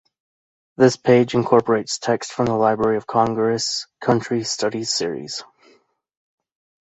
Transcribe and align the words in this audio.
This 0.77 0.97
page 0.97 1.35
incorporates 1.35 1.99
text 1.99 2.31
from 2.33 2.47
the 2.47 2.55
Library 2.55 2.97
of 2.97 3.05
Congress's 3.05 3.85
Country 3.99 4.43
Studies 4.43 4.91
series. 4.91 5.43